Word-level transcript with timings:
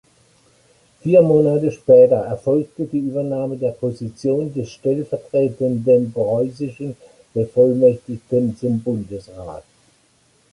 Vier 1.01 1.21
Monate 1.21 1.71
später 1.71 2.15
erfolgte 2.25 2.85
die 2.85 2.97
Übernahme 2.97 3.55
der 3.55 3.69
Position 3.69 4.51
des 4.51 4.71
stellvertretenden 4.71 6.11
preußischen 6.11 6.97
Bevollmächtigten 7.35 8.57
zum 8.57 8.81
Bundesrat. 8.81 9.63